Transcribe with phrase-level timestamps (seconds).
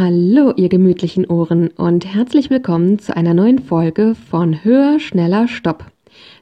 [0.00, 5.86] Hallo, ihr gemütlichen Ohren und herzlich willkommen zu einer neuen Folge von Höher, Schneller, Stopp.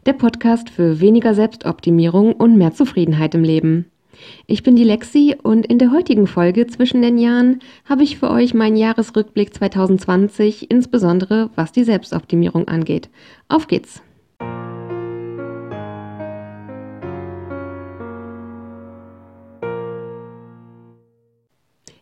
[0.04, 3.90] Der Podcast für weniger Selbstoptimierung und mehr Zufriedenheit im Leben.
[4.46, 8.28] Ich bin die Lexi und in der heutigen Folge zwischen den Jahren habe ich für
[8.28, 13.08] euch meinen Jahresrückblick 2020, insbesondere was die Selbstoptimierung angeht.
[13.48, 14.02] Auf geht's!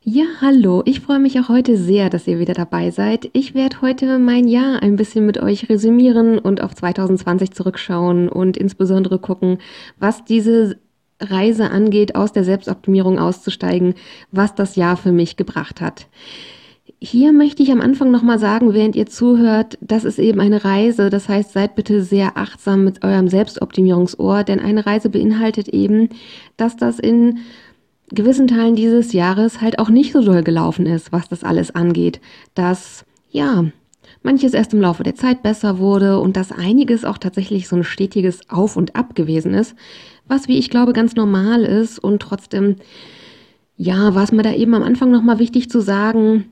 [0.06, 0.82] Ja, hallo.
[0.84, 3.30] Ich freue mich auch heute sehr, dass ihr wieder dabei seid.
[3.32, 8.58] Ich werde heute mein Jahr ein bisschen mit euch resümieren und auf 2020 zurückschauen und
[8.58, 9.56] insbesondere gucken,
[9.98, 10.76] was diese
[11.20, 13.94] Reise angeht, aus der Selbstoptimierung auszusteigen,
[14.30, 16.06] was das Jahr für mich gebracht hat.
[17.00, 21.08] Hier möchte ich am Anfang nochmal sagen, während ihr zuhört, das ist eben eine Reise.
[21.08, 26.10] Das heißt, seid bitte sehr achtsam mit eurem Selbstoptimierungsohr, denn eine Reise beinhaltet eben,
[26.58, 27.38] dass das in
[28.10, 32.20] gewissen Teilen dieses Jahres halt auch nicht so doll gelaufen ist, was das alles angeht.
[32.54, 33.64] Dass, ja,
[34.22, 37.84] manches erst im Laufe der Zeit besser wurde und dass einiges auch tatsächlich so ein
[37.84, 39.74] stetiges Auf und Ab gewesen ist,
[40.26, 42.76] was, wie ich glaube, ganz normal ist und trotzdem,
[43.76, 46.46] ja, war es mir da eben am Anfang nochmal wichtig zu sagen,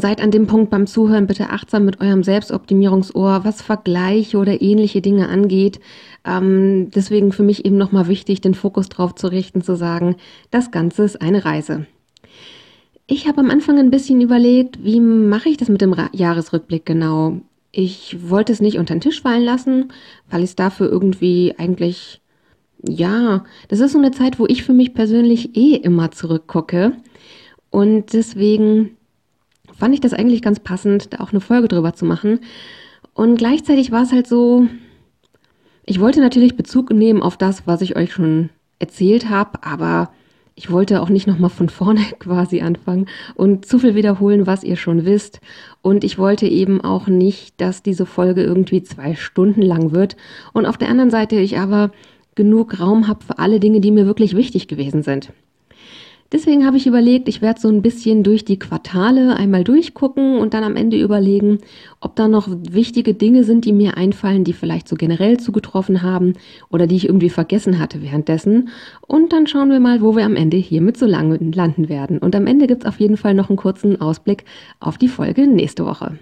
[0.00, 5.00] Seid an dem Punkt beim Zuhören bitte achtsam mit eurem Selbstoptimierungsohr, was Vergleiche oder ähnliche
[5.00, 5.80] Dinge angeht.
[6.24, 10.16] Ähm, deswegen für mich eben nochmal wichtig, den Fokus drauf zu richten, zu sagen,
[10.50, 11.86] das Ganze ist eine Reise.
[13.06, 16.84] Ich habe am Anfang ein bisschen überlegt, wie mache ich das mit dem Ra Jahresrückblick
[16.84, 17.40] genau.
[17.70, 19.92] Ich wollte es nicht unter den Tisch fallen lassen,
[20.28, 22.20] weil ich es dafür irgendwie eigentlich,
[22.86, 26.92] ja, das ist so eine Zeit, wo ich für mich persönlich eh immer zurückgucke.
[27.70, 28.96] Und deswegen
[29.78, 32.40] fand ich das eigentlich ganz passend, da auch eine Folge drüber zu machen.
[33.14, 34.66] Und gleichzeitig war es halt so,
[35.84, 40.10] ich wollte natürlich Bezug nehmen auf das, was ich euch schon erzählt habe, aber
[40.54, 44.76] ich wollte auch nicht nochmal von vorne quasi anfangen und zu viel wiederholen, was ihr
[44.76, 45.40] schon wisst.
[45.82, 50.16] Und ich wollte eben auch nicht, dass diese Folge irgendwie zwei Stunden lang wird.
[50.52, 51.92] Und auf der anderen Seite ich aber
[52.34, 55.32] genug Raum habe für alle Dinge, die mir wirklich wichtig gewesen sind.
[56.32, 60.54] Deswegen habe ich überlegt, ich werde so ein bisschen durch die Quartale einmal durchgucken und
[60.54, 61.58] dann am Ende überlegen,
[62.00, 66.32] ob da noch wichtige Dinge sind, die mir einfallen, die vielleicht so generell zugetroffen haben
[66.68, 68.70] oder die ich irgendwie vergessen hatte währenddessen.
[69.06, 72.18] Und dann schauen wir mal, wo wir am Ende hiermit so lange landen werden.
[72.18, 74.44] Und am Ende gibt es auf jeden Fall noch einen kurzen Ausblick
[74.80, 76.18] auf die Folge nächste Woche.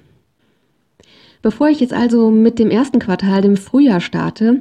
[1.41, 4.60] Bevor ich jetzt also mit dem ersten Quartal, dem Frühjahr starte,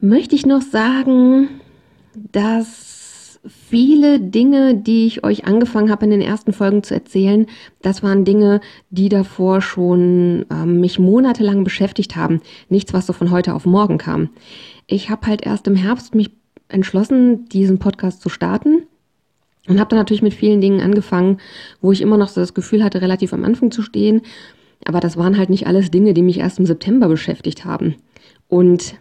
[0.00, 1.48] möchte ich noch sagen,
[2.32, 2.97] dass
[3.46, 7.46] viele Dinge, die ich euch angefangen habe in den ersten Folgen zu erzählen,
[7.82, 8.60] das waren Dinge,
[8.90, 12.40] die davor schon ähm, mich monatelang beschäftigt haben.
[12.68, 14.30] Nichts, was so von heute auf morgen kam.
[14.86, 16.30] Ich habe halt erst im Herbst mich
[16.68, 18.86] entschlossen, diesen Podcast zu starten.
[19.68, 21.38] Und habe dann natürlich mit vielen Dingen angefangen,
[21.82, 24.22] wo ich immer noch so das Gefühl hatte, relativ am Anfang zu stehen.
[24.86, 27.96] Aber das waren halt nicht alles Dinge, die mich erst im September beschäftigt haben.
[28.48, 28.94] Und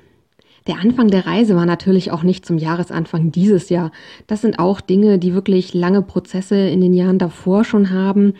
[0.68, 3.92] der Anfang der Reise war natürlich auch nicht zum Jahresanfang dieses Jahr.
[4.28, 8.34] Das sind auch Dinge, die wirklich lange Prozesse in den Jahren davor schon haben.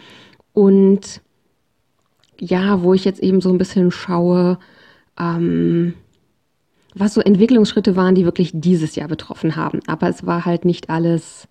[0.54, 1.22] Und
[2.40, 4.60] ja, wo ich jetzt eben so ein bisschen schaue,
[5.20, 5.94] ähm,
[6.94, 9.80] was so Entwicklungsschritte waren, die wirklich dieses Jahr betroffen haben.
[9.88, 11.48] Aber es war halt nicht alles,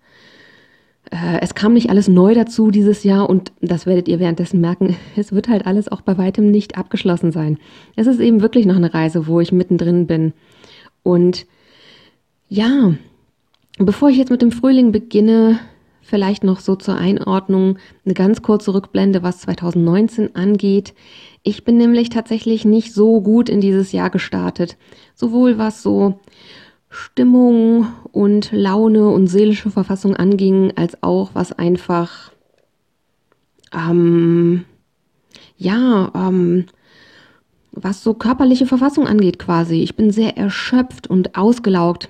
[1.10, 4.96] äh, es kam nicht alles neu dazu dieses Jahr und das werdet ihr währenddessen merken,
[5.16, 7.58] es wird halt alles auch bei weitem nicht abgeschlossen sein.
[7.94, 10.32] Es ist eben wirklich noch eine Reise, wo ich mittendrin bin.
[11.06, 11.46] Und
[12.48, 12.94] ja,
[13.78, 15.60] bevor ich jetzt mit dem Frühling beginne,
[16.02, 20.94] vielleicht noch so zur Einordnung eine ganz kurze Rückblende, was 2019 angeht.
[21.44, 24.76] Ich bin nämlich tatsächlich nicht so gut in dieses Jahr gestartet.
[25.14, 26.18] Sowohl was so
[26.90, 32.32] Stimmung und Laune und seelische Verfassung anging, als auch was einfach,
[33.72, 34.64] ähm,
[35.56, 36.66] ja, ähm,
[37.76, 39.82] was so körperliche Verfassung angeht quasi.
[39.82, 42.08] Ich bin sehr erschöpft und ausgelaugt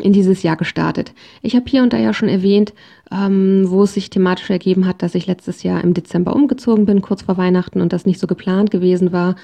[0.00, 1.12] in dieses Jahr gestartet.
[1.42, 2.74] Ich habe hier und da ja schon erwähnt,
[3.10, 7.02] ähm, wo es sich thematisch ergeben hat, dass ich letztes Jahr im Dezember umgezogen bin,
[7.02, 9.36] kurz vor Weihnachten und das nicht so geplant gewesen war.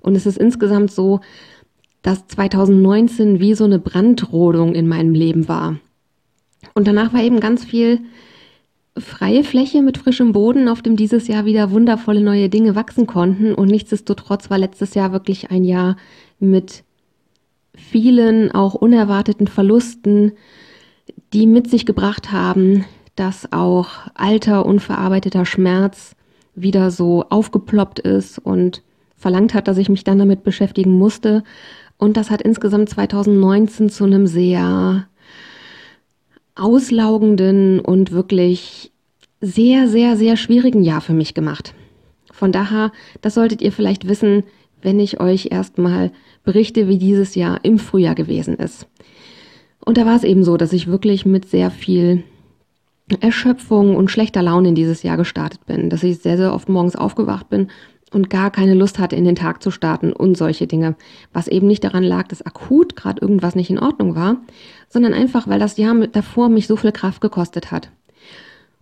[0.00, 1.20] Und es ist insgesamt so,
[2.02, 5.76] dass 2019 wie so eine Brandrodung in meinem Leben war.
[6.74, 8.00] Und danach war eben ganz viel
[8.96, 13.54] freie Fläche mit frischem Boden, auf dem dieses Jahr wieder wundervolle neue Dinge wachsen konnten.
[13.54, 15.96] Und nichtsdestotrotz war letztes Jahr wirklich ein Jahr
[16.38, 16.84] mit
[17.74, 20.32] vielen auch unerwarteten Verlusten,
[21.32, 22.84] die mit sich gebracht haben,
[23.16, 26.14] dass auch alter, unverarbeiteter Schmerz
[26.54, 28.82] wieder so aufgeploppt ist und
[29.16, 31.42] verlangt hat, dass ich mich dann damit beschäftigen musste.
[31.96, 35.08] Und das hat insgesamt 2019 zu einem sehr
[36.54, 38.92] auslaugenden und wirklich
[39.40, 41.74] sehr, sehr, sehr schwierigen Jahr für mich gemacht.
[42.32, 44.44] Von daher, das solltet ihr vielleicht wissen,
[44.82, 46.12] wenn ich euch erstmal
[46.42, 48.86] berichte, wie dieses Jahr im Frühjahr gewesen ist.
[49.84, 52.24] Und da war es eben so, dass ich wirklich mit sehr viel
[53.20, 56.96] Erschöpfung und schlechter Laune in dieses Jahr gestartet bin, dass ich sehr, sehr oft morgens
[56.96, 57.68] aufgewacht bin
[58.12, 60.96] und gar keine Lust hatte, in den Tag zu starten und solche Dinge.
[61.32, 64.36] Was eben nicht daran lag, dass akut gerade irgendwas nicht in Ordnung war,
[64.94, 67.90] sondern einfach, weil das Jahr davor mich so viel Kraft gekostet hat.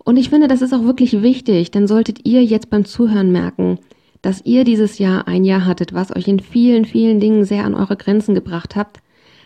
[0.05, 3.79] Und ich finde, das ist auch wirklich wichtig, denn solltet ihr jetzt beim Zuhören merken,
[4.21, 7.75] dass ihr dieses Jahr ein Jahr hattet, was euch in vielen, vielen Dingen sehr an
[7.75, 8.99] eure Grenzen gebracht habt,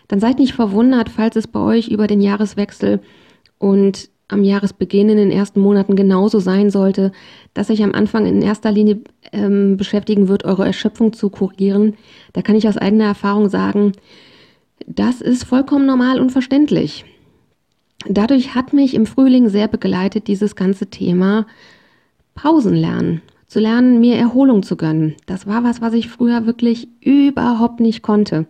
[0.08, 3.00] dann seid nicht verwundert, falls es bei euch über den Jahreswechsel
[3.58, 7.12] und am Jahresbeginn in den ersten Monaten genauso sein sollte,
[7.54, 9.02] dass sich am Anfang in erster Linie
[9.32, 11.94] ähm, beschäftigen wird, eure Erschöpfung zu kurieren.
[12.32, 13.92] Da kann ich aus eigener Erfahrung sagen,
[14.86, 17.04] das ist vollkommen normal und verständlich.
[18.08, 21.46] Dadurch hat mich im Frühling sehr begleitet dieses ganze Thema
[22.34, 25.14] Pausen lernen zu lernen, mir Erholung zu gönnen.
[25.26, 28.46] Das war was, was ich früher wirklich überhaupt nicht konnte.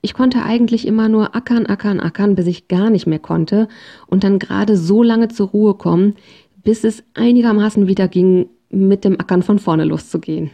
[0.00, 3.68] Ich konnte eigentlich immer nur ackern, ackern, ackern, bis ich gar nicht mehr konnte
[4.06, 6.14] und dann gerade so lange zur Ruhe kommen,
[6.62, 10.50] bis es einigermaßen wieder ging, mit dem Ackern von vorne loszugehen.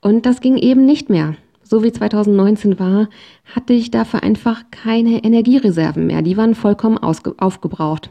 [0.00, 1.36] Und das ging eben nicht mehr.
[1.64, 3.08] So wie 2019 war,
[3.54, 6.22] hatte ich dafür einfach keine Energiereserven mehr.
[6.22, 8.10] Die waren vollkommen aufgebraucht.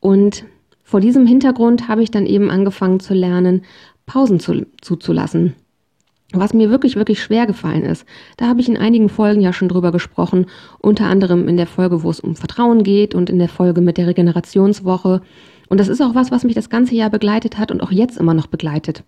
[0.00, 0.44] Und
[0.82, 3.62] vor diesem Hintergrund habe ich dann eben angefangen zu lernen,
[4.06, 5.54] Pausen zu, zuzulassen.
[6.34, 8.06] Was mir wirklich, wirklich schwer gefallen ist,
[8.38, 10.46] da habe ich in einigen Folgen ja schon drüber gesprochen,
[10.80, 13.98] unter anderem in der Folge, wo es um Vertrauen geht und in der Folge mit
[13.98, 15.20] der Regenerationswoche.
[15.68, 18.18] Und das ist auch was, was mich das ganze Jahr begleitet hat und auch jetzt
[18.18, 19.04] immer noch begleitet.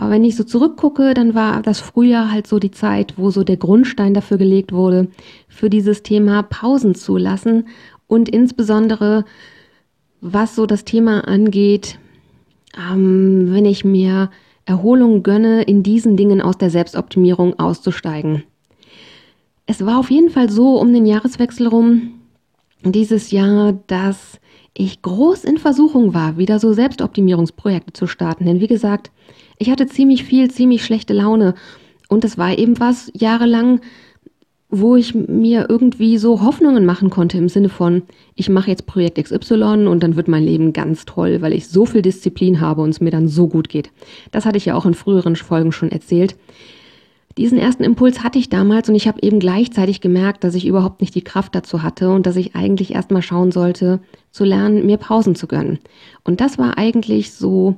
[0.00, 3.44] Aber wenn ich so zurückgucke, dann war das Frühjahr halt so die Zeit, wo so
[3.44, 5.08] der Grundstein dafür gelegt wurde,
[5.46, 7.68] für dieses Thema Pausen zu lassen
[8.06, 9.26] und insbesondere
[10.22, 11.98] was so das Thema angeht,
[12.78, 14.30] ähm, wenn ich mir
[14.64, 18.44] Erholung gönne, in diesen Dingen aus der Selbstoptimierung auszusteigen.
[19.66, 22.12] Es war auf jeden Fall so um den Jahreswechsel rum
[22.84, 24.40] dieses Jahr, dass
[24.72, 28.46] ich groß in Versuchung war, wieder so Selbstoptimierungsprojekte zu starten.
[28.46, 29.10] Denn wie gesagt,
[29.60, 31.54] ich hatte ziemlich viel, ziemlich schlechte Laune.
[32.08, 33.80] Und es war eben was jahrelang,
[34.70, 38.02] wo ich mir irgendwie so Hoffnungen machen konnte im Sinne von,
[38.34, 41.84] ich mache jetzt Projekt XY und dann wird mein Leben ganz toll, weil ich so
[41.84, 43.90] viel Disziplin habe und es mir dann so gut geht.
[44.32, 46.36] Das hatte ich ja auch in früheren Folgen schon erzählt.
[47.36, 51.00] Diesen ersten Impuls hatte ich damals und ich habe eben gleichzeitig gemerkt, dass ich überhaupt
[51.00, 54.96] nicht die Kraft dazu hatte und dass ich eigentlich erstmal schauen sollte, zu lernen, mir
[54.96, 55.80] Pausen zu gönnen.
[56.24, 57.76] Und das war eigentlich so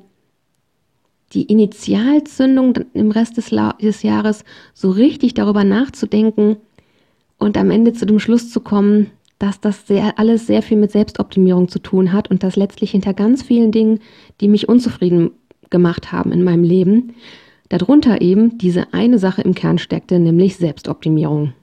[1.32, 3.50] die Initialzündung im Rest des,
[3.80, 4.44] des Jahres,
[4.74, 6.56] so richtig darüber nachzudenken,
[7.42, 10.92] und am Ende zu dem Schluss zu kommen, dass das sehr, alles sehr viel mit
[10.92, 13.98] Selbstoptimierung zu tun hat und dass letztlich hinter ganz vielen Dingen,
[14.40, 15.32] die mich unzufrieden
[15.68, 17.14] gemacht haben in meinem Leben,
[17.68, 21.54] darunter eben diese eine Sache im Kern steckte, nämlich Selbstoptimierung.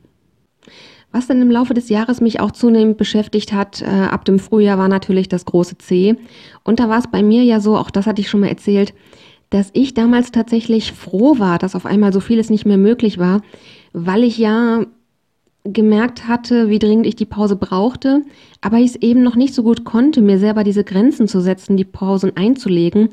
[1.14, 4.78] Was dann im Laufe des Jahres mich auch zunehmend beschäftigt hat, äh, ab dem Frühjahr
[4.78, 6.18] war natürlich das große C.
[6.64, 8.94] Und da war es bei mir ja so, auch das hatte ich schon mal erzählt,
[9.50, 13.42] dass ich damals tatsächlich froh war, dass auf einmal so vieles nicht mehr möglich war,
[13.94, 14.86] weil ich ja
[15.66, 18.22] gemerkt hatte, wie dringend ich die Pause brauchte,
[18.62, 21.78] aber ich es eben noch nicht so gut konnte, mir selber diese Grenzen zu setzen,
[21.78, 23.10] die Pausen einzulegen.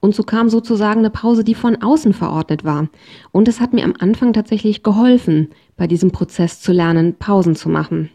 [0.00, 2.88] Und so kam sozusagen eine Pause, die von außen verordnet war.
[3.32, 7.68] Und es hat mir am Anfang tatsächlich geholfen, bei diesem Prozess zu lernen, Pausen zu
[7.68, 8.10] machen.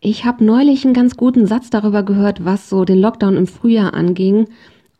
[0.00, 3.94] Ich habe neulich einen ganz guten Satz darüber gehört, was so den Lockdown im Frühjahr
[3.94, 4.46] anging.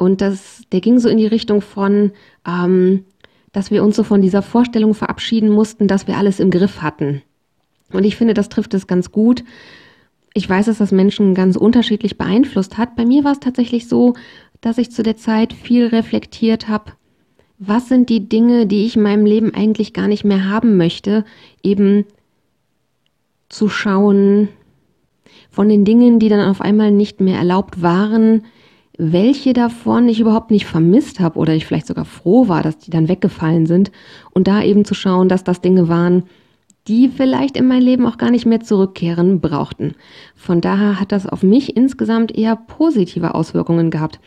[0.00, 2.12] Und das, der ging so in die Richtung von,
[2.48, 3.04] ähm,
[3.52, 7.20] dass wir uns so von dieser Vorstellung verabschieden mussten, dass wir alles im Griff hatten.
[7.92, 9.44] Und ich finde, das trifft es ganz gut.
[10.32, 12.96] Ich weiß, dass das Menschen ganz unterschiedlich beeinflusst hat.
[12.96, 14.14] Bei mir war es tatsächlich so,
[14.62, 16.92] dass ich zu der Zeit viel reflektiert habe,
[17.58, 21.26] was sind die Dinge, die ich in meinem Leben eigentlich gar nicht mehr haben möchte,
[21.62, 22.06] eben
[23.50, 24.48] zu schauen
[25.50, 28.44] von den Dingen, die dann auf einmal nicht mehr erlaubt waren,
[29.00, 32.90] welche davon ich überhaupt nicht vermisst habe oder ich vielleicht sogar froh war, dass die
[32.90, 33.90] dann weggefallen sind
[34.32, 36.24] und da eben zu schauen, dass das Dinge waren,
[36.86, 39.94] die vielleicht in mein Leben auch gar nicht mehr zurückkehren brauchten.
[40.34, 44.20] Von daher hat das auf mich insgesamt eher positive Auswirkungen gehabt.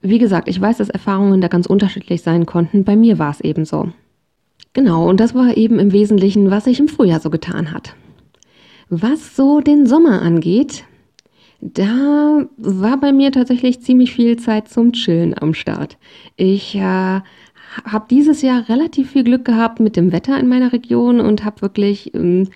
[0.00, 2.84] Wie gesagt, ich weiß, dass Erfahrungen da ganz unterschiedlich sein konnten.
[2.84, 3.90] Bei mir war es eben so.
[4.72, 7.94] Genau, und das war eben im Wesentlichen, was sich im Frühjahr so getan hat.
[8.88, 10.84] Was so den Sommer angeht,
[11.60, 15.96] da war bei mir tatsächlich ziemlich viel Zeit zum Chillen am Start.
[16.36, 21.20] Ich äh, habe dieses Jahr relativ viel Glück gehabt mit dem Wetter in meiner Region
[21.20, 22.48] und habe wirklich ähm,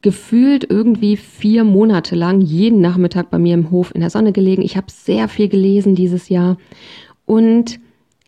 [0.00, 4.62] gefühlt irgendwie vier Monate lang jeden Nachmittag bei mir im Hof in der Sonne gelegen.
[4.62, 6.56] Ich habe sehr viel gelesen dieses Jahr
[7.24, 7.78] und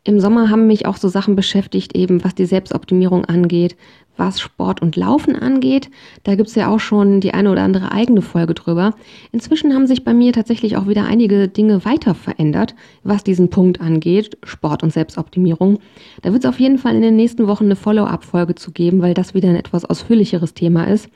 [0.04, 3.74] im Sommer haben mich auch so Sachen beschäftigt, eben was die Selbstoptimierung angeht,
[4.16, 5.90] was Sport und Laufen angeht.
[6.22, 8.94] Da gibt's ja auch schon die eine oder andere eigene Folge drüber.
[9.32, 13.80] Inzwischen haben sich bei mir tatsächlich auch wieder einige Dinge weiter verändert, was diesen Punkt
[13.80, 15.78] angeht, Sport und Selbstoptimierung.
[16.22, 19.14] Da wird es auf jeden Fall in den nächsten Wochen eine Follow-up-Folge zu geben, weil
[19.14, 21.08] das wieder ein etwas ausführlicheres Thema ist.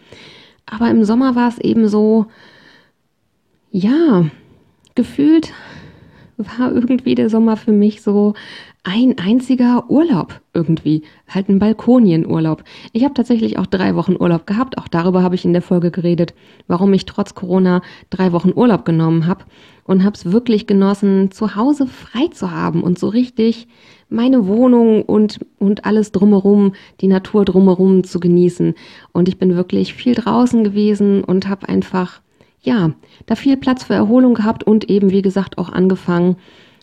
[0.66, 2.26] Aber im Sommer war es eben so,
[3.70, 4.26] ja,
[4.94, 5.52] gefühlt
[6.38, 8.35] war irgendwie der Sommer für mich so
[8.85, 12.64] ein einziger Urlaub irgendwie, halt ein Balkonienurlaub.
[12.92, 15.90] Ich habe tatsächlich auch drei Wochen Urlaub gehabt, auch darüber habe ich in der Folge
[15.90, 16.33] geredet,
[16.68, 19.45] warum ich trotz Corona drei Wochen Urlaub genommen habe
[19.85, 23.66] und habe es wirklich genossen, zu Hause frei zu haben und so richtig
[24.09, 28.75] meine Wohnung und, und alles drumherum, die Natur drumherum zu genießen.
[29.12, 32.21] Und ich bin wirklich viel draußen gewesen und habe einfach,
[32.60, 32.92] ja,
[33.26, 36.36] da viel Platz für Erholung gehabt und eben, wie gesagt, auch angefangen,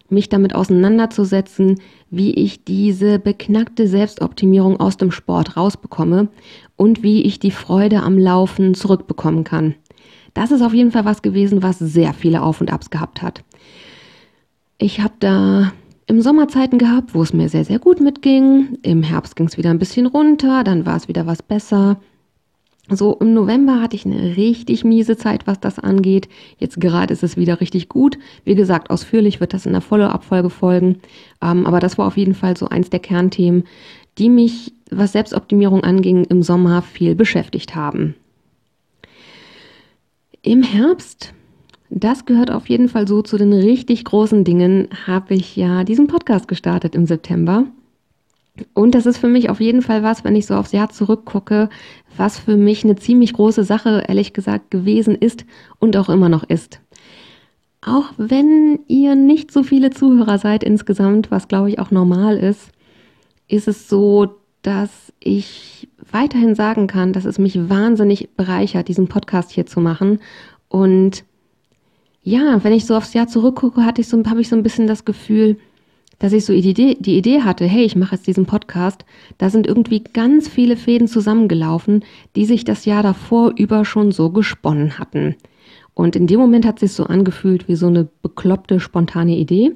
[0.09, 1.79] mich damit auseinanderzusetzen,
[2.09, 6.27] wie ich diese beknackte Selbstoptimierung aus dem Sport rausbekomme
[6.75, 9.75] und wie ich die Freude am Laufen zurückbekommen kann.
[10.33, 13.43] Das ist auf jeden Fall was gewesen, was sehr viele Auf und Abs gehabt hat.
[14.77, 15.71] Ich habe da
[16.07, 18.77] im Sommerzeiten gehabt, wo es mir sehr, sehr gut mitging.
[18.83, 21.97] Im Herbst ging es wieder ein bisschen runter, dann war es wieder was besser.
[22.89, 26.29] So im November hatte ich eine richtig miese Zeit, was das angeht.
[26.59, 28.19] Jetzt gerade ist es wieder richtig gut.
[28.43, 30.99] Wie gesagt, ausführlich wird das in der Follow-up-Folge folgen.
[31.41, 33.63] Ähm, aber das war auf jeden Fall so eins der Kernthemen,
[34.19, 38.15] die mich, was Selbstoptimierung anging, im Sommer viel beschäftigt haben.
[40.43, 41.33] Im Herbst,
[41.89, 46.05] das gehört auf jeden Fall so zu den richtig großen Dingen, habe ich ja diesen
[46.05, 47.65] Podcast gestartet im September.
[48.73, 51.69] Und das ist für mich auf jeden Fall was, wenn ich so aufs Jahr zurückgucke,
[52.15, 55.45] was für mich eine ziemlich große Sache, ehrlich gesagt, gewesen ist
[55.79, 56.79] und auch immer noch ist.
[57.81, 62.71] Auch wenn ihr nicht so viele Zuhörer seid insgesamt, was glaube ich auch normal ist,
[63.47, 69.51] ist es so, dass ich weiterhin sagen kann, dass es mich wahnsinnig bereichert, diesen Podcast
[69.51, 70.19] hier zu machen.
[70.69, 71.23] Und
[72.23, 74.87] ja, wenn ich so aufs Jahr zurückgucke, hatte ich so, habe ich so ein bisschen
[74.87, 75.57] das Gefühl,
[76.19, 79.05] dass ich so die Idee, die Idee hatte, hey, ich mache jetzt diesen Podcast,
[79.37, 82.03] da sind irgendwie ganz viele Fäden zusammengelaufen,
[82.35, 85.35] die sich das Jahr davor über schon so gesponnen hatten.
[85.93, 89.71] Und in dem Moment hat es sich so angefühlt wie so eine bekloppte, spontane Idee.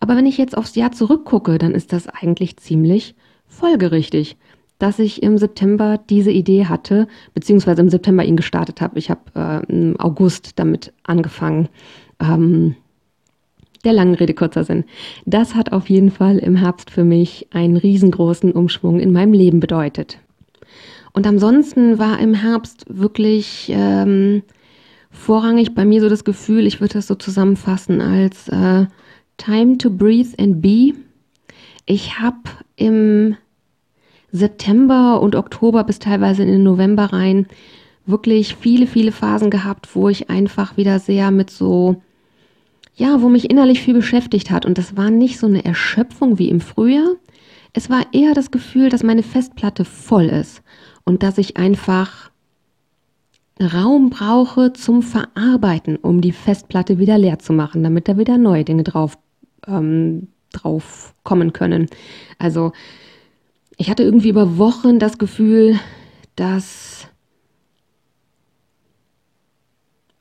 [0.00, 3.14] Aber wenn ich jetzt aufs Jahr zurückgucke, dann ist das eigentlich ziemlich
[3.46, 4.36] folgerichtig,
[4.78, 8.98] dass ich im September diese Idee hatte, beziehungsweise im September ihn gestartet habe.
[8.98, 11.68] Ich habe äh, im August damit angefangen.
[12.20, 12.76] Ähm,
[13.86, 14.84] der langen Rede kurzer Sinn.
[15.24, 19.60] Das hat auf jeden Fall im Herbst für mich einen riesengroßen Umschwung in meinem Leben
[19.60, 20.18] bedeutet.
[21.12, 24.42] Und ansonsten war im Herbst wirklich ähm,
[25.10, 28.86] vorrangig bei mir so das Gefühl, ich würde das so zusammenfassen als äh,
[29.38, 30.92] Time to Breathe and Be.
[31.86, 32.42] Ich habe
[32.74, 33.36] im
[34.32, 37.46] September und Oktober bis teilweise in den November rein
[38.04, 42.02] wirklich viele, viele Phasen gehabt, wo ich einfach wieder sehr mit so
[42.96, 44.66] ja, wo mich innerlich viel beschäftigt hat.
[44.66, 47.16] Und das war nicht so eine Erschöpfung wie im Frühjahr.
[47.74, 50.62] Es war eher das Gefühl, dass meine Festplatte voll ist
[51.04, 52.30] und dass ich einfach
[53.60, 58.64] Raum brauche zum Verarbeiten, um die Festplatte wieder leer zu machen, damit da wieder neue
[58.64, 59.18] Dinge drauf,
[59.66, 61.88] ähm, drauf kommen können.
[62.38, 62.72] Also
[63.76, 65.78] ich hatte irgendwie über Wochen das Gefühl,
[66.34, 67.05] dass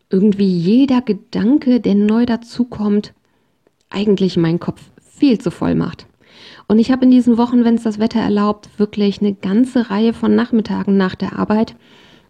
[0.10, 3.14] irgendwie jeder Gedanke, der neu dazukommt,
[3.90, 6.08] eigentlich meinen Kopf viel zu voll macht.
[6.68, 10.14] Und ich habe in diesen Wochen, wenn es das Wetter erlaubt, wirklich eine ganze Reihe
[10.14, 11.76] von Nachmittagen nach der Arbeit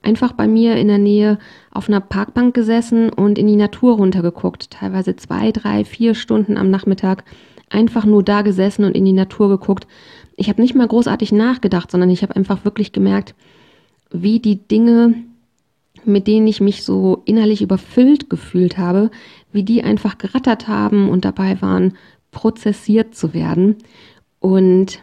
[0.05, 1.39] einfach bei mir in der Nähe
[1.72, 4.70] auf einer Parkbank gesessen und in die Natur runtergeguckt.
[4.72, 7.24] Teilweise zwei, drei, vier Stunden am Nachmittag
[7.70, 9.88] einfach nur da gesessen und in die Natur geguckt.
[10.38, 13.34] Ich habe nicht mal großartig nachgedacht, sondern ich habe einfach wirklich gemerkt,
[14.12, 15.15] wie die Dinge
[16.07, 19.12] mit denen ich mich so innerlich überfüllt gefühlt habe,
[19.51, 21.93] wie die einfach gerattert haben und dabei waren,
[22.31, 23.77] prozessiert zu werden.
[24.39, 25.00] Und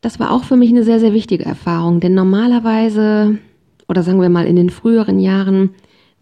[0.00, 3.38] das war auch für mich eine sehr, sehr wichtige Erfahrung, denn normalerweise,
[3.88, 5.70] oder sagen wir mal in den früheren Jahren,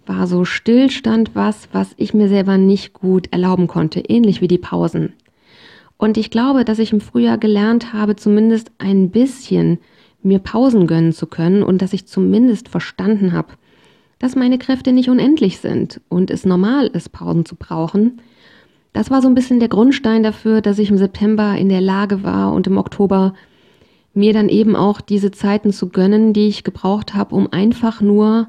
[0.06, 4.58] war so Stillstand was, was ich mir selber nicht gut erlauben konnte, ähnlich wie die
[4.58, 5.12] Pausen.
[5.96, 9.78] Und ich glaube, dass ich im Frühjahr gelernt habe, zumindest ein bisschen
[10.22, 13.54] mir Pausen gönnen zu können und dass ich zumindest verstanden habe,
[14.18, 18.20] dass meine Kräfte nicht unendlich sind und es normal ist, Pausen zu brauchen.
[18.92, 22.24] Das war so ein bisschen der Grundstein dafür, dass ich im September in der Lage
[22.24, 23.34] war und im Oktober
[24.14, 28.48] mir dann eben auch diese Zeiten zu gönnen, die ich gebraucht habe, um einfach nur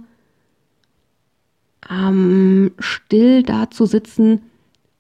[1.90, 4.42] ähm, still da zu sitzen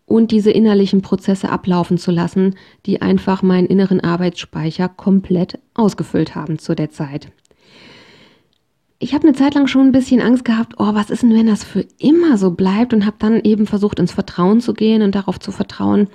[0.09, 6.57] und diese innerlichen Prozesse ablaufen zu lassen, die einfach meinen inneren Arbeitsspeicher komplett ausgefüllt haben
[6.57, 7.31] zu der Zeit.
[8.97, 11.47] Ich habe eine Zeit lang schon ein bisschen Angst gehabt, oh, was ist denn, wenn
[11.47, 15.15] das für immer so bleibt und habe dann eben versucht, ins Vertrauen zu gehen und
[15.15, 16.09] darauf zu vertrauen,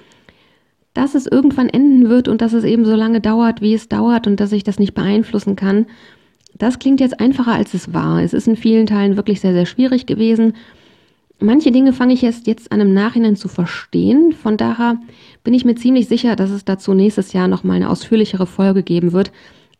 [0.93, 4.27] dass es irgendwann enden wird und dass es eben so lange dauert, wie es dauert
[4.27, 5.87] und dass ich das nicht beeinflussen kann.
[6.57, 8.23] Das klingt jetzt einfacher, als es war.
[8.23, 10.55] Es ist in vielen Teilen wirklich sehr, sehr schwierig gewesen
[11.45, 14.33] Manche Dinge fange ich erst jetzt an im Nachhinein zu verstehen.
[14.33, 14.97] Von daher
[15.43, 19.13] bin ich mir ziemlich sicher, dass es dazu nächstes Jahr nochmal eine ausführlichere Folge geben
[19.13, 19.31] wird.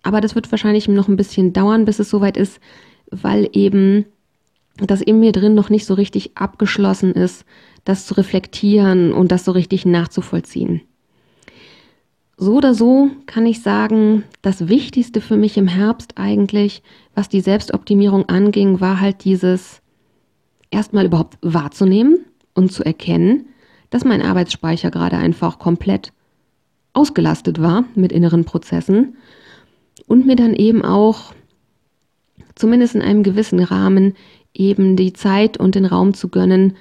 [0.03, 2.61] Aber das wird wahrscheinlich noch ein bisschen dauern, bis es soweit ist,
[3.11, 4.05] weil eben
[4.77, 7.47] das in mir drin noch nicht so richtig abgeschlossen ist,
[7.85, 10.83] das zu reflektieren und das so richtig nachzuvollziehen.
[12.37, 16.83] So oder so kann ich sagen, das Wichtigste für mich im Herbst eigentlich,
[17.15, 19.81] was die Selbstoptimierung anging, war halt dieses
[20.75, 22.19] erstmal überhaupt wahrzunehmen
[22.55, 23.47] und zu erkennen,
[23.91, 26.13] dass mein Arbeitsspeicher gerade einfach komplett
[26.93, 29.17] ausgelastet war mit inneren Prozessen
[30.07, 31.33] und mir dann eben auch
[32.55, 34.15] zumindest in einem gewissen Rahmen
[34.53, 36.77] eben die Zeit und den Raum zu gönnen,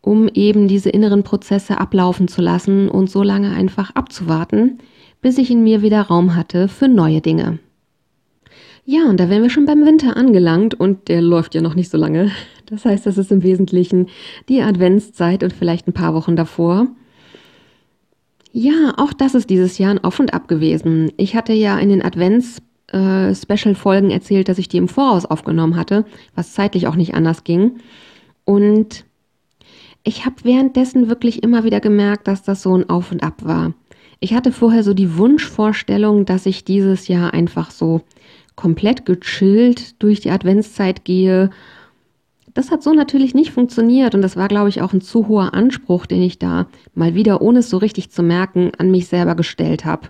[0.00, 4.78] um eben diese inneren Prozesse ablaufen zu lassen und so lange einfach abzuwarten,
[5.20, 7.58] bis ich in mir wieder Raum hatte für neue Dinge.
[8.90, 11.90] Ja, und da wären wir schon beim Winter angelangt und der läuft ja noch nicht
[11.90, 12.30] so lange.
[12.64, 14.06] Das heißt, das ist im Wesentlichen
[14.48, 16.86] die Adventszeit und vielleicht ein paar Wochen davor.
[18.50, 21.12] Ja, auch das ist dieses Jahr ein Auf und Ab gewesen.
[21.18, 26.06] Ich hatte ja in den Advents-Special-Folgen äh, erzählt, dass ich die im Voraus aufgenommen hatte,
[26.34, 27.80] was zeitlich auch nicht anders ging.
[28.46, 29.04] Und
[30.02, 33.74] ich habe währenddessen wirklich immer wieder gemerkt, dass das so ein Auf und Ab war.
[34.18, 38.00] Ich hatte vorher so die Wunschvorstellung, dass ich dieses Jahr einfach so
[38.58, 41.50] komplett gechillt durch die Adventszeit gehe.
[42.54, 45.54] Das hat so natürlich nicht funktioniert und das war, glaube ich, auch ein zu hoher
[45.54, 49.36] Anspruch, den ich da mal wieder, ohne es so richtig zu merken, an mich selber
[49.36, 50.08] gestellt habe.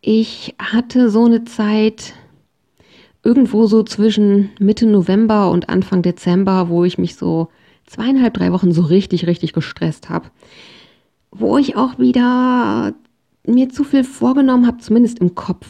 [0.00, 2.14] Ich hatte so eine Zeit
[3.22, 7.50] irgendwo so zwischen Mitte November und Anfang Dezember, wo ich mich so
[7.86, 10.26] zweieinhalb, drei Wochen so richtig, richtig gestresst habe.
[11.30, 12.94] Wo ich auch wieder
[13.46, 15.68] mir zu viel vorgenommen habe, zumindest im Kopf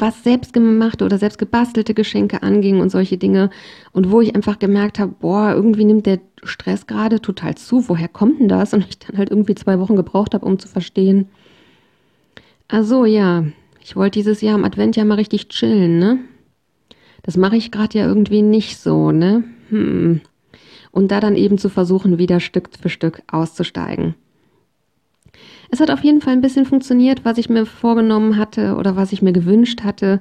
[0.00, 3.50] was selbstgemachte oder selbstgebastelte Geschenke anging und solche Dinge.
[3.92, 7.88] Und wo ich einfach gemerkt habe, boah, irgendwie nimmt der Stress gerade total zu.
[7.88, 8.72] Woher kommt denn das?
[8.72, 11.28] Und ich dann halt irgendwie zwei Wochen gebraucht habe, um zu verstehen.
[12.68, 13.44] Also ja,
[13.80, 16.18] ich wollte dieses Jahr am Advent ja mal richtig chillen, ne?
[17.22, 19.44] Das mache ich gerade ja irgendwie nicht so, ne?
[19.68, 20.20] Hm.
[20.90, 24.14] Und da dann eben zu versuchen, wieder Stück für Stück auszusteigen.
[25.72, 29.10] Es hat auf jeden Fall ein bisschen funktioniert, was ich mir vorgenommen hatte oder was
[29.10, 30.20] ich mir gewünscht hatte.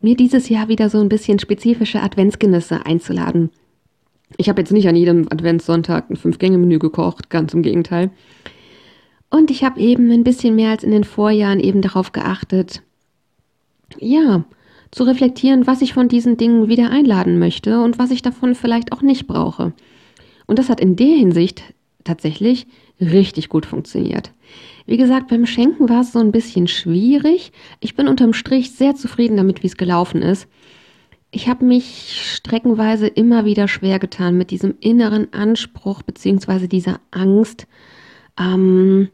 [0.00, 3.50] Mir dieses Jahr wieder so ein bisschen spezifische Adventsgenüsse einzuladen.
[4.36, 8.10] Ich habe jetzt nicht an jedem Adventssonntag ein Fünf-Gänge-Menü gekocht, ganz im Gegenteil.
[9.28, 12.82] Und ich habe eben ein bisschen mehr als in den Vorjahren eben darauf geachtet,
[13.98, 14.44] ja,
[14.92, 18.92] zu reflektieren, was ich von diesen Dingen wieder einladen möchte und was ich davon vielleicht
[18.92, 19.72] auch nicht brauche.
[20.46, 22.68] Und das hat in der Hinsicht tatsächlich
[23.00, 24.32] richtig gut funktioniert.
[24.86, 27.52] Wie gesagt, beim Schenken war es so ein bisschen schwierig.
[27.80, 30.48] Ich bin unterm Strich sehr zufrieden damit, wie es gelaufen ist.
[31.30, 36.68] Ich habe mich streckenweise immer wieder schwer getan mit diesem inneren Anspruch bzw.
[36.68, 37.66] dieser Angst.
[38.38, 39.10] Ähm,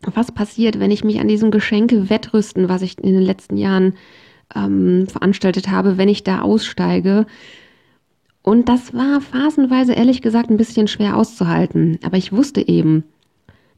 [0.00, 3.94] was passiert, wenn ich mich an diesem Geschenke wettrüsten, was ich in den letzten Jahren
[4.54, 7.26] ähm, veranstaltet habe, wenn ich da aussteige?
[8.42, 11.98] Und das war phasenweise ehrlich gesagt ein bisschen schwer auszuhalten.
[12.02, 13.04] Aber ich wusste eben,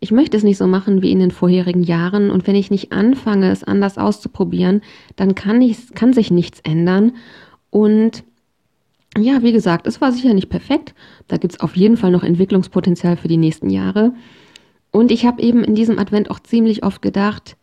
[0.00, 2.30] ich möchte es nicht so machen wie in den vorherigen Jahren.
[2.30, 4.82] Und wenn ich nicht anfange, es anders auszuprobieren,
[5.16, 7.12] dann kann, ich, kann sich nichts ändern.
[7.70, 8.24] Und
[9.18, 10.94] ja, wie gesagt, es war sicher nicht perfekt.
[11.28, 14.12] Da gibt es auf jeden Fall noch Entwicklungspotenzial für die nächsten Jahre.
[14.90, 17.56] Und ich habe eben in diesem Advent auch ziemlich oft gedacht,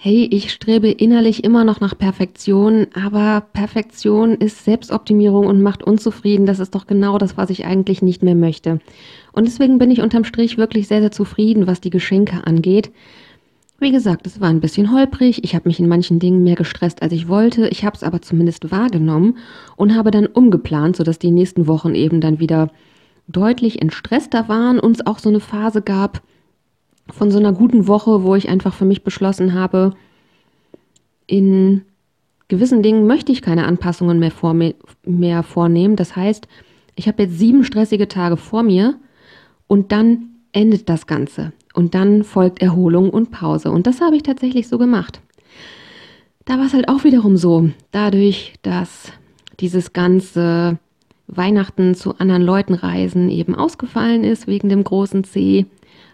[0.00, 6.46] hey, ich strebe innerlich immer noch nach Perfektion, aber Perfektion ist Selbstoptimierung und macht unzufrieden.
[6.46, 8.78] Das ist doch genau das, was ich eigentlich nicht mehr möchte.
[9.32, 12.92] Und deswegen bin ich unterm Strich wirklich sehr, sehr zufrieden, was die Geschenke angeht.
[13.80, 15.42] Wie gesagt, es war ein bisschen holprig.
[15.42, 17.66] Ich habe mich in manchen Dingen mehr gestresst, als ich wollte.
[17.66, 19.36] Ich habe es aber zumindest wahrgenommen
[19.74, 22.70] und habe dann umgeplant, sodass die nächsten Wochen eben dann wieder
[23.26, 26.22] deutlich entstresster waren und es auch so eine Phase gab,
[27.10, 29.94] von so einer guten Woche, wo ich einfach für mich beschlossen habe,
[31.26, 31.82] in
[32.48, 34.54] gewissen Dingen möchte ich keine Anpassungen mehr, vor,
[35.04, 35.96] mehr vornehmen.
[35.96, 36.48] Das heißt,
[36.96, 38.96] ich habe jetzt sieben stressige Tage vor mir
[39.66, 43.70] und dann endet das Ganze und dann folgt Erholung und Pause.
[43.70, 45.20] Und das habe ich tatsächlich so gemacht.
[46.44, 49.12] Da war es halt auch wiederum so, dadurch, dass
[49.60, 50.78] dieses ganze
[51.26, 55.66] Weihnachten zu anderen Leuten reisen eben ausgefallen ist wegen dem großen C,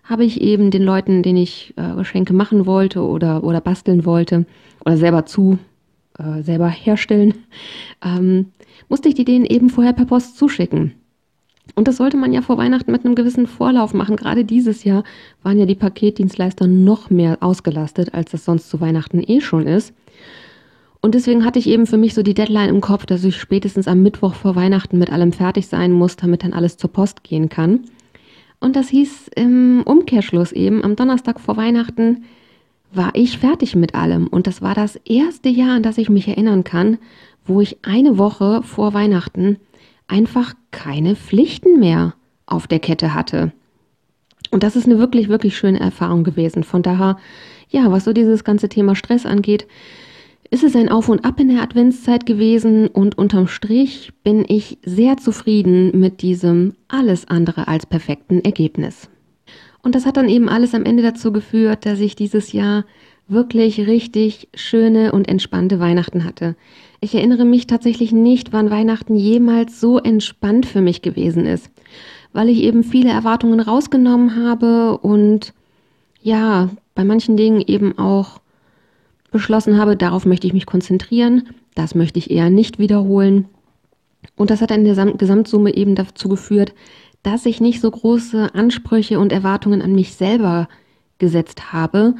[0.04, 4.46] habe ich eben den Leuten, denen ich äh, Geschenke machen wollte oder, oder basteln wollte
[4.84, 5.58] oder selber zu,
[6.18, 7.34] äh, selber herstellen,
[8.04, 8.46] ähm,
[8.88, 10.92] musste ich die denen eben vorher per Post zuschicken.
[11.74, 14.16] Und das sollte man ja vor Weihnachten mit einem gewissen Vorlauf machen.
[14.16, 15.02] Gerade dieses Jahr
[15.42, 19.94] waren ja die Paketdienstleister noch mehr ausgelastet, als das sonst zu Weihnachten eh schon ist.
[21.00, 23.88] Und deswegen hatte ich eben für mich so die Deadline im Kopf, dass ich spätestens
[23.88, 27.48] am Mittwoch vor Weihnachten mit allem fertig sein muss, damit dann alles zur Post gehen
[27.48, 27.80] kann.
[28.60, 32.24] Und das hieß im Umkehrschluss eben, am Donnerstag vor Weihnachten
[32.92, 34.26] war ich fertig mit allem.
[34.26, 36.98] Und das war das erste Jahr, an das ich mich erinnern kann,
[37.44, 39.58] wo ich eine Woche vor Weihnachten
[40.08, 42.14] einfach keine Pflichten mehr
[42.46, 43.52] auf der Kette hatte.
[44.50, 46.62] Und das ist eine wirklich, wirklich schöne Erfahrung gewesen.
[46.62, 47.18] Von daher,
[47.70, 49.66] ja, was so dieses ganze Thema Stress angeht,
[50.54, 54.78] ist es ein Auf und Ab in der Adventszeit gewesen und unterm Strich bin ich
[54.84, 59.08] sehr zufrieden mit diesem alles andere als perfekten Ergebnis.
[59.82, 62.84] Und das hat dann eben alles am Ende dazu geführt, dass ich dieses Jahr
[63.26, 66.54] wirklich richtig schöne und entspannte Weihnachten hatte.
[67.00, 71.68] Ich erinnere mich tatsächlich nicht, wann Weihnachten jemals so entspannt für mich gewesen ist,
[72.32, 75.52] weil ich eben viele Erwartungen rausgenommen habe und
[76.22, 78.38] ja, bei manchen Dingen eben auch
[79.34, 83.48] beschlossen habe, darauf möchte ich mich konzentrieren, das möchte ich eher nicht wiederholen.
[84.36, 86.72] Und das hat in der Gesamtsumme eben dazu geführt,
[87.24, 90.68] dass ich nicht so große Ansprüche und Erwartungen an mich selber
[91.18, 92.14] gesetzt habe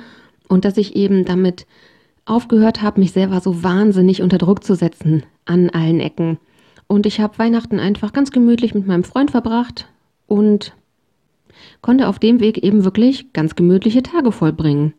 [0.49, 1.67] und dass ich eben damit
[2.25, 6.39] aufgehört habe, mich selber so wahnsinnig unter Druck zu setzen an allen Ecken.
[6.89, 9.87] Und ich habe Weihnachten einfach ganz gemütlich mit meinem Freund verbracht
[10.27, 10.75] und
[11.81, 14.95] konnte auf dem Weg eben wirklich ganz gemütliche Tage vollbringen.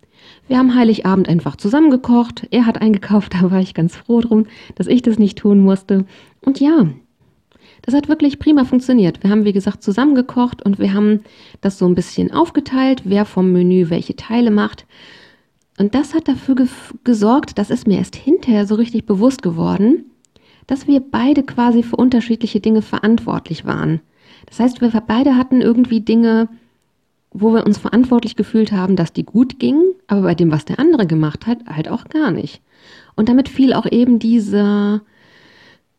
[0.48, 2.48] Wir haben Heiligabend einfach zusammengekocht.
[2.52, 6.06] Er hat eingekauft, da war ich ganz froh drum, dass ich das nicht tun musste.
[6.42, 6.88] Und ja,
[7.82, 9.24] das hat wirklich prima funktioniert.
[9.24, 11.22] Wir haben, wie gesagt, zusammengekocht und wir haben
[11.62, 14.86] das so ein bisschen aufgeteilt, wer vom Menü welche Teile macht.
[15.78, 16.68] Und das hat dafür ge
[17.04, 20.06] gesorgt, das ist mir erst hinterher so richtig bewusst geworden,
[20.68, 24.00] dass wir beide quasi für unterschiedliche Dinge verantwortlich waren.
[24.48, 26.50] Das heißt, wir beide hatten irgendwie Dinge,
[27.38, 30.80] wo wir uns verantwortlich gefühlt haben, dass die gut gingen, aber bei dem, was der
[30.80, 32.62] andere gemacht hat, halt auch gar nicht.
[33.18, 35.02] Und damit fiel auch eben dieser,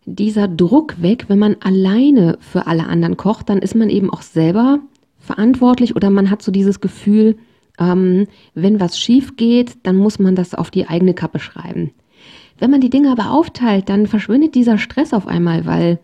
[0.06, 4.22] dieser Druck weg, wenn man alleine für alle anderen kocht, dann ist man eben auch
[4.22, 4.78] selber
[5.18, 7.36] verantwortlich oder man hat so dieses Gefühl,
[7.78, 11.90] ähm, wenn was schief geht, dann muss man das auf die eigene Kappe schreiben.
[12.58, 15.98] Wenn man die Dinge aber aufteilt, dann verschwindet dieser Stress auf einmal, weil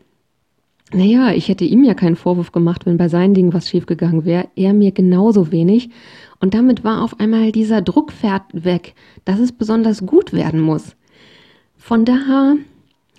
[0.95, 4.49] naja, ich hätte ihm ja keinen Vorwurf gemacht, wenn bei seinen Dingen was schiefgegangen wäre.
[4.57, 5.91] Er mir genauso wenig.
[6.41, 8.13] Und damit war auf einmal dieser Druck
[8.53, 10.97] weg, dass es besonders gut werden muss.
[11.77, 12.57] Von daher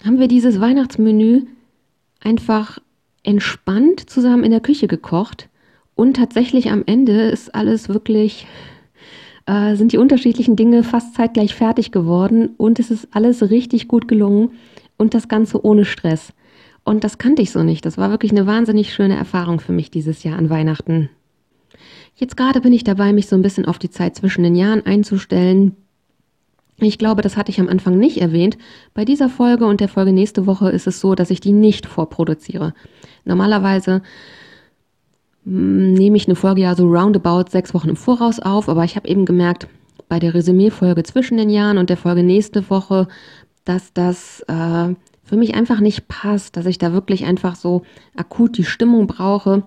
[0.06, 1.44] haben wir dieses Weihnachtsmenü
[2.22, 2.80] einfach
[3.24, 5.50] entspannt zusammen in der Küche gekocht.
[5.96, 8.46] Und tatsächlich am Ende ist alles wirklich,
[9.46, 12.50] äh, sind die unterschiedlichen Dinge fast zeitgleich fertig geworden.
[12.58, 14.52] Und es ist alles richtig gut gelungen.
[14.98, 16.34] Und das Ganze ohne Stress.
[16.84, 17.86] Und das kannte ich so nicht.
[17.86, 21.10] Das war wirklich eine wahnsinnig schöne Erfahrung für mich dieses Jahr an Weihnachten.
[22.16, 24.86] Jetzt gerade bin ich dabei, mich so ein bisschen auf die Zeit zwischen den Jahren
[24.86, 25.76] einzustellen.
[26.78, 28.58] Ich glaube, das hatte ich am Anfang nicht erwähnt.
[28.94, 31.86] Bei dieser Folge und der Folge nächste Woche ist es so, dass ich die nicht
[31.86, 32.74] vorproduziere.
[33.26, 34.02] Normalerweise
[35.46, 38.96] hm, nehme ich eine Folge ja so roundabout sechs Wochen im Voraus auf, aber ich
[38.96, 39.68] habe eben gemerkt,
[40.10, 43.08] bei der Resümee-Folge zwischen den Jahren und der Folge nächste Woche,
[43.66, 47.84] dass das äh, für mich einfach nicht passt, dass ich da wirklich einfach so
[48.16, 49.64] akut die Stimmung brauche.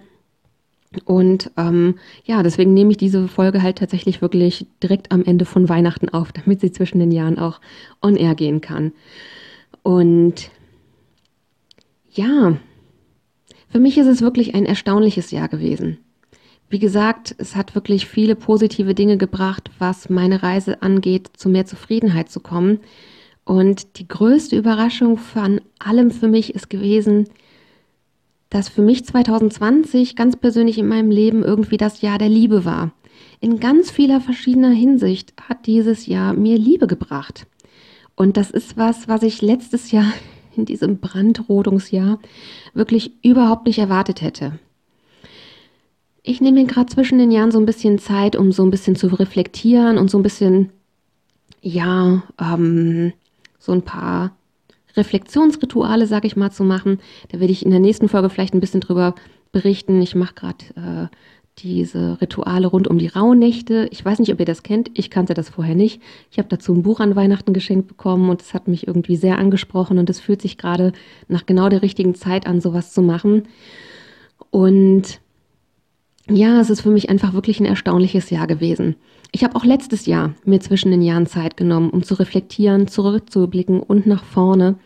[1.05, 5.69] Und ähm, ja, deswegen nehme ich diese Folge halt tatsächlich wirklich direkt am Ende von
[5.69, 7.61] Weihnachten auf, damit sie zwischen den Jahren auch
[8.03, 8.92] on air gehen kann.
[9.83, 10.51] Und
[12.12, 12.57] ja,
[13.69, 15.99] für mich ist es wirklich ein erstaunliches Jahr gewesen.
[16.69, 21.66] Wie gesagt, es hat wirklich viele positive Dinge gebracht, was meine Reise angeht, zu mehr
[21.66, 22.81] Zufriedenheit zu kommen.
[23.47, 27.29] Und die größte Überraschung von allem für mich ist gewesen,
[28.51, 32.91] dass für mich 2020 ganz persönlich in meinem Leben irgendwie das Jahr der Liebe war.
[33.41, 37.47] In ganz vieler verschiedener Hinsicht hat dieses Jahr mir Liebe gebracht.
[38.17, 40.13] Und das ist was, was ich letztes Jahr
[40.57, 42.19] in diesem Brandrodungsjahr
[42.75, 44.59] wirklich überhaupt nicht erwartet hätte.
[46.25, 48.97] Ich nehme mir gerade zwischen den Jahren so ein bisschen Zeit, um so ein bisschen
[48.97, 50.71] zu reflektieren und so ein bisschen,
[51.63, 53.13] ja, ähm,
[53.67, 54.37] so ein paar
[54.97, 57.01] Reflexionsrituale, sag ich mal, zu machen.
[57.31, 59.15] Da werde ich in der nächsten Folge vielleicht ein bisschen drüber
[59.53, 60.01] berichten.
[60.01, 61.17] Ich mache gerade äh,
[61.59, 63.89] diese Rituale rund um die Rauhnächte.
[63.91, 64.91] Ich weiß nicht, ob ihr das kennt.
[64.95, 66.01] Ich kannte das vorher nicht.
[66.31, 69.39] Ich habe dazu ein Buch an Weihnachten geschenkt bekommen und es hat mich irgendwie sehr
[69.39, 70.93] angesprochen und es fühlt sich gerade
[71.29, 73.49] nach genau der richtigen Zeit an, sowas zu machen.
[74.51, 75.21] Und
[76.29, 78.97] ja, es ist für mich einfach wirklich ein erstaunliches Jahr gewesen.
[79.33, 83.81] Ich habe auch letztes Jahr mir zwischen den Jahren Zeit genommen, um zu reflektieren, zurückzublicken
[83.81, 84.77] und nach vorne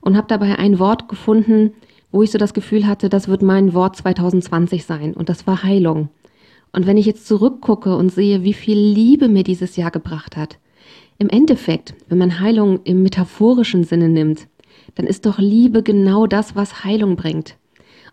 [0.00, 1.72] und habe dabei ein Wort gefunden,
[2.12, 5.62] wo ich so das Gefühl hatte, das wird mein Wort 2020 sein und das war
[5.62, 6.10] Heilung.
[6.72, 10.58] Und wenn ich jetzt zurückgucke und sehe, wie viel Liebe mir dieses Jahr gebracht hat,
[11.18, 14.48] im Endeffekt, wenn man Heilung im metaphorischen Sinne nimmt,
[14.96, 17.56] dann ist doch Liebe genau das, was Heilung bringt.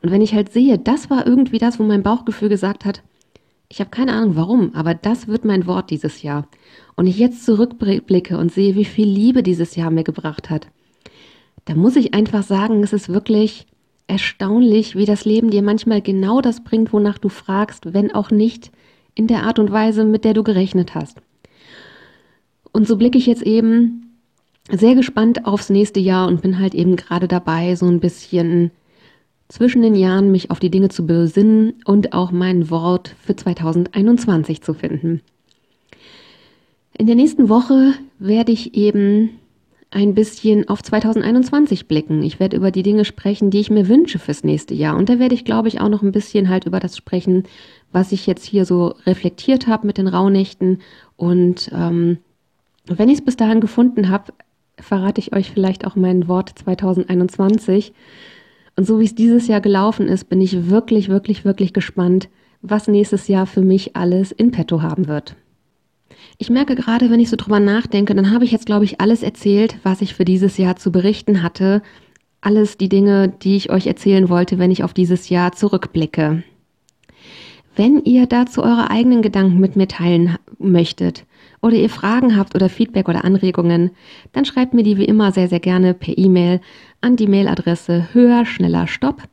[0.02, 3.04] Und wenn ich halt sehe, das war irgendwie das, wo mein Bauchgefühl gesagt hat,
[3.72, 6.46] ich habe keine Ahnung warum, aber das wird mein Wort dieses Jahr.
[6.98, 10.68] Und ich jetzt zurückblicke und sehe, wie viel Liebe dieses Jahr mir gebracht hat,
[11.64, 13.66] da muss ich einfach sagen, es ist wirklich
[14.08, 18.72] erstaunlich, wie das Leben dir manchmal genau das bringt, wonach du fragst, wenn auch nicht
[19.16, 21.22] in der Art und Weise, mit der du gerechnet hast.
[22.74, 24.18] Und so blicke ich jetzt eben
[24.70, 28.72] sehr gespannt aufs nächste Jahr und bin halt eben gerade dabei, so ein bisschen
[29.52, 34.62] zwischen den Jahren mich auf die Dinge zu besinnen und auch mein Wort für 2021
[34.62, 35.22] zu finden.
[36.98, 39.32] In der nächsten Woche werde ich eben
[39.90, 42.24] ein bisschen auf 2021 blicken.
[42.24, 44.96] Ich werde über die Dinge sprechen, die ich mir wünsche fürs nächste Jahr.
[44.96, 47.44] Und da werde ich, glaube ich, auch noch ein bisschen halt über das sprechen,
[47.92, 50.80] was ich jetzt hier so reflektiert habe mit den Rauhnächten.
[51.18, 52.20] Und ähm,
[52.86, 54.32] wenn ich es bis dahin gefunden habe,
[54.80, 57.92] verrate ich euch vielleicht auch mein Wort 2021.
[58.76, 62.30] Und so wie es dieses Jahr gelaufen ist, bin ich wirklich, wirklich, wirklich gespannt,
[62.62, 65.36] was nächstes Jahr für mich alles in petto haben wird.
[66.38, 69.24] Ich merke gerade, wenn ich so drüber nachdenke, dann habe ich jetzt, glaube ich, alles
[69.24, 71.82] erzählt, was ich für dieses Jahr zu berichten hatte.
[72.40, 76.44] Alles die Dinge, die ich euch erzählen wollte, wenn ich auf dieses Jahr zurückblicke.
[77.76, 81.26] Wenn ihr dazu eure eigenen Gedanken mit mir teilen möchtet
[81.62, 83.92] oder ihr Fragen habt oder Feedback oder Anregungen,
[84.34, 86.62] dann schreibt mir die wie immer sehr, sehr gerne per E-Mail
[87.02, 89.24] an die Mailadresse höher, schneller, stopp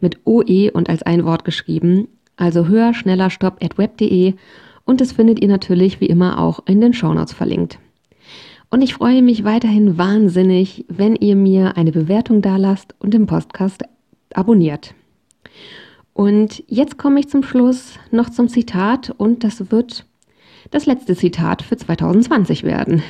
[0.00, 4.34] mit OE und als ein Wort geschrieben, also höher, schneller, stopp at web.de
[4.84, 7.78] und das findet ihr natürlich wie immer auch in den Shownotes verlinkt.
[8.70, 13.82] Und ich freue mich weiterhin wahnsinnig, wenn ihr mir eine Bewertung dalasst und den Podcast
[14.34, 14.94] abonniert.
[16.12, 20.04] Und jetzt komme ich zum Schluss noch zum Zitat und das wird
[20.70, 23.02] das letzte Zitat für 2020 werden.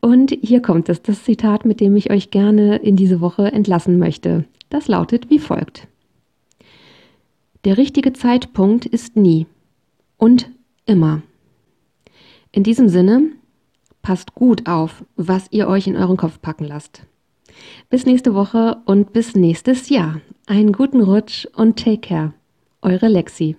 [0.00, 3.98] Und hier kommt es, das Zitat, mit dem ich euch gerne in diese Woche entlassen
[3.98, 4.44] möchte.
[4.68, 5.86] Das lautet wie folgt.
[7.64, 9.46] Der richtige Zeitpunkt ist nie
[10.16, 10.50] und
[10.84, 11.22] Immer.
[12.50, 13.30] In diesem Sinne,
[14.02, 17.04] passt gut auf, was ihr euch in euren Kopf packen lasst.
[17.88, 20.20] Bis nächste Woche und bis nächstes Jahr.
[20.46, 22.34] Einen guten Rutsch und take care.
[22.80, 23.56] Eure Lexi.